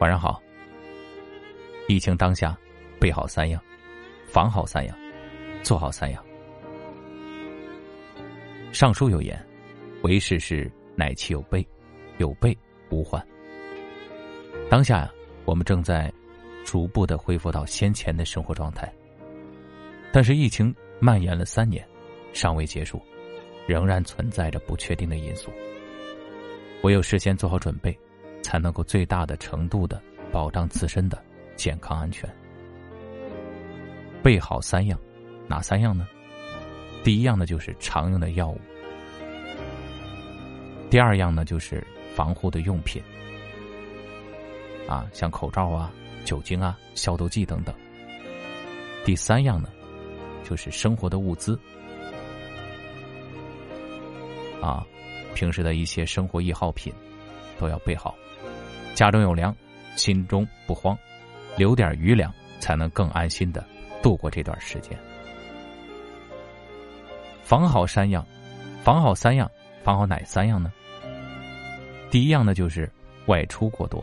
[0.00, 0.42] 晚上好。
[1.86, 2.58] 疫情当下，
[2.98, 3.62] 备好三样，
[4.26, 4.96] 防好三样，
[5.62, 6.24] 做好三样。
[8.72, 9.38] 尚书有言
[10.02, 11.66] ：“为事事，乃其有备，
[12.16, 12.56] 有备
[12.88, 13.22] 无患。”
[14.70, 15.12] 当下呀，
[15.44, 16.10] 我们正在
[16.64, 18.90] 逐步的恢复到先前的生活状态，
[20.12, 21.86] 但是疫情蔓延了三年，
[22.32, 22.98] 尚未结束，
[23.66, 25.50] 仍然存在着不确定的因素。
[26.84, 27.94] 唯有事先做好准备。
[28.50, 31.22] 才能够最大的程度的保障自身的
[31.54, 32.28] 健康安全。
[34.24, 34.98] 备好三样，
[35.46, 36.04] 哪三样呢？
[37.04, 38.60] 第一样呢就是常用的药物，
[40.90, 43.00] 第二样呢就是防护的用品，
[44.88, 45.88] 啊，像口罩啊、
[46.24, 47.72] 酒精啊、消毒剂等等。
[49.04, 49.68] 第三样呢，
[50.42, 51.56] 就是生活的物资，
[54.60, 54.84] 啊，
[55.36, 56.92] 平时的一些生活易耗品
[57.60, 58.16] 都要备好。
[58.94, 59.54] 家中有粮，
[59.94, 60.96] 心中不慌，
[61.56, 63.62] 留点余粮，才能更安心的
[64.02, 64.98] 度过这段时间。
[67.42, 68.26] 防好三样，
[68.82, 69.50] 防好三样，
[69.84, 70.72] 防好哪三样呢？
[72.10, 72.90] 第一样呢，就是
[73.26, 74.02] 外出过多。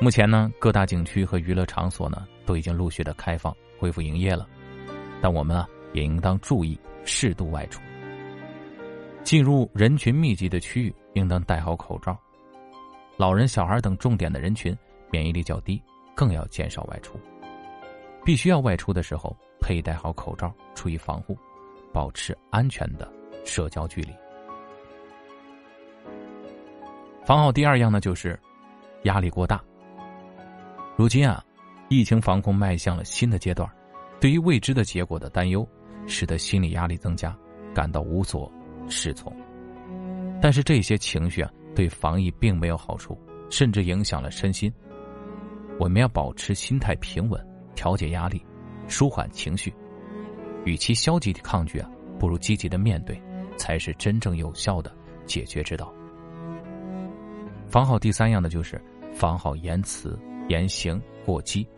[0.00, 4.46] 目前呢，各大景区和娱乐场所呢，都已经陆续的开放恢复营业了，
[5.22, 7.80] 但我们啊，也应当注意适度外出。
[9.24, 12.16] 进入人群密集的区域，应当戴好口罩。
[13.16, 14.76] 老人、小孩等重点的人群，
[15.10, 15.82] 免疫力较低，
[16.14, 17.18] 更要减少外出。
[18.22, 21.36] 必须要外出的时候，佩戴好口罩，注意防护，
[21.90, 23.10] 保持安全的
[23.46, 24.10] 社交距离。
[27.24, 28.38] 防好第二样呢，就是
[29.04, 29.62] 压力过大。
[30.96, 31.42] 如今啊，
[31.88, 33.68] 疫情防控迈向了新的阶段，
[34.20, 35.66] 对于未知的结果的担忧，
[36.06, 37.34] 使得心理压力增加，
[37.74, 38.52] 感到无所
[38.88, 39.34] 适从。
[40.40, 41.50] 但是这些情绪啊。
[41.76, 43.14] 对防疫并没有好处，
[43.50, 44.72] 甚至影响了身心。
[45.78, 47.38] 我们要保持心态平稳，
[47.74, 48.42] 调节压力，
[48.88, 49.70] 舒缓情绪。
[50.64, 53.22] 与其消极的抗拒啊，不如积极的面对，
[53.58, 54.90] 才是真正有效的
[55.26, 55.92] 解决之道。
[57.68, 58.82] 防好第三样的就是
[59.12, 60.18] 防好言辞
[60.48, 61.68] 言行过激。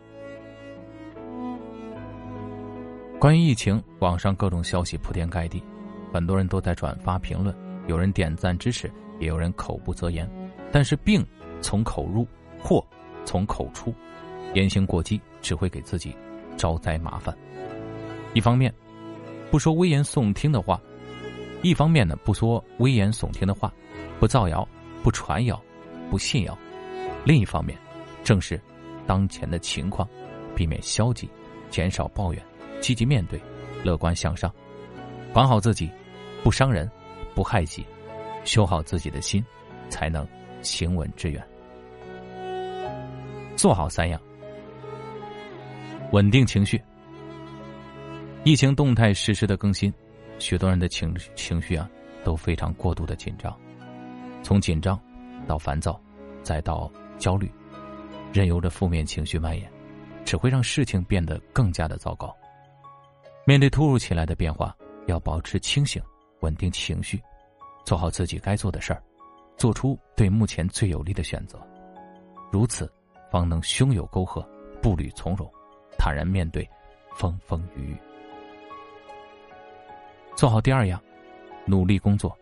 [3.19, 5.61] 关于疫情，网上各种消息铺天盖地，
[6.13, 7.53] 很多人都在转发评论，
[7.89, 8.89] 有人点赞支持。
[9.19, 10.25] 也有人口不择言，
[10.71, 11.21] 但是病
[11.59, 12.25] 从口入，
[12.57, 12.81] 祸
[13.25, 13.93] 从口出，
[14.53, 16.15] 言行过激只会给自己
[16.55, 17.37] 招灾麻烦。
[18.33, 18.73] 一方面
[19.51, 20.81] 不说危言耸听的话，
[21.61, 23.73] 一方面呢不说危言耸听的话，
[24.21, 24.65] 不造谣，
[25.03, 25.61] 不传谣，
[26.09, 26.57] 不信谣。
[27.25, 27.77] 另一方面，
[28.23, 28.57] 正是
[29.05, 30.07] 当前的情况，
[30.55, 31.29] 避免消极，
[31.69, 32.41] 减少抱怨，
[32.79, 33.37] 积极面对，
[33.83, 34.49] 乐观向上，
[35.33, 35.91] 管好自己，
[36.41, 36.89] 不伤人，
[37.39, 37.85] 不害己。
[38.43, 39.41] 修好自己的心，
[39.87, 40.27] 才能
[40.61, 41.41] 行稳致远。
[43.55, 44.19] 做好三样：
[46.11, 46.81] 稳定情绪。
[48.43, 49.93] 疫情动态实时的更新，
[50.37, 51.89] 许多人的情情绪啊
[52.25, 53.57] 都非常过度的紧张，
[54.43, 54.99] 从紧张
[55.47, 55.97] 到烦躁，
[56.43, 57.49] 再到焦虑，
[58.33, 59.71] 任由着负面情绪蔓延，
[60.25, 62.35] 只会让事情变得更加的糟糕。
[63.45, 64.75] 面对突如其来的变化，
[65.07, 66.01] 要保持清醒，
[66.41, 67.21] 稳定情绪。
[67.89, 69.01] 做好自己该做的事儿，
[69.57, 71.59] 做出对目前最有利的选择，
[72.51, 72.87] 如此，
[73.31, 74.47] 方能胸有沟壑，
[74.79, 75.51] 步履从容，
[75.97, 76.69] 坦然面对
[77.15, 77.97] 风风雨雨。
[80.35, 81.01] 做好第二样，
[81.65, 82.37] 努力工作。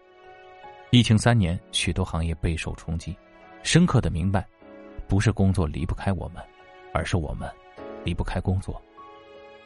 [0.90, 3.16] 疫情三年，许多行业备受冲击，
[3.64, 4.46] 深刻的明白，
[5.08, 6.44] 不是工作离不开我们，
[6.94, 7.50] 而是我们
[8.04, 8.82] 离不开工作。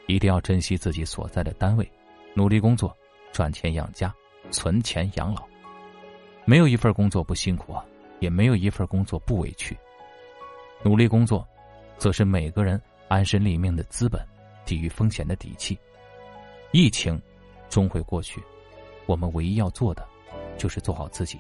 [0.06, 1.92] 一定要珍惜自己所在的单位，
[2.36, 2.96] 努力工作，
[3.34, 4.14] 赚钱养家，
[4.52, 5.50] 存钱养老。
[6.46, 7.86] 没有一份工作不辛苦啊，
[8.20, 9.78] 也没有一份工作不委屈。
[10.84, 11.48] 努力工作，
[11.98, 14.26] 则是每个人安身立命的资本，
[14.66, 15.78] 抵御风险的底气。
[16.72, 17.22] 疫情
[17.70, 18.42] 终会过去，
[19.06, 20.08] 我们唯一要做的，
[20.58, 21.40] 就是做好自己。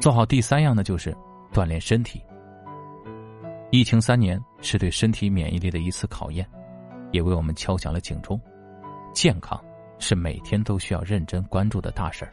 [0.00, 1.16] 做好第三样呢，就是
[1.52, 2.22] 锻炼身体。
[3.72, 6.48] 疫情三年是对身体免疫力的一次考验，
[7.10, 8.40] 也为我们敲响了警钟。
[9.12, 9.60] 健康
[9.98, 12.30] 是每天都需要认真关注的大事儿。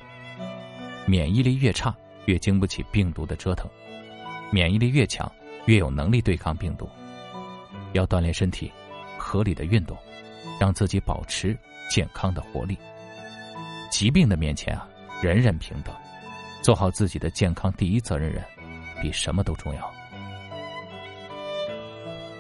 [1.06, 1.96] 免疫力越差，
[2.26, 3.68] 越经不起病毒的折腾；
[4.52, 5.30] 免疫力越强，
[5.66, 6.90] 越有能力对抗病毒。
[7.94, 8.72] 要锻炼身体，
[9.18, 9.98] 合理的运动，
[10.60, 11.58] 让自己保持
[11.90, 12.78] 健康的活力。
[13.92, 14.88] 疾病的面前啊，
[15.22, 15.94] 人人平等。
[16.62, 18.42] 做好自己的健康第一责任人，
[19.02, 19.82] 比什么都重要。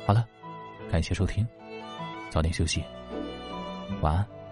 [0.07, 0.25] 好了，
[0.89, 1.45] 感谢收听，
[2.29, 2.81] 早点休息，
[4.01, 4.42] 晚安。